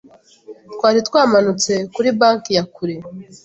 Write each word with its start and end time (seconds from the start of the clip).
Twari 0.73 0.99
twamanutse 1.07 1.73
kuri 1.93 2.09
banki 2.19 2.51
ya 2.57 2.63
kure 2.73 2.95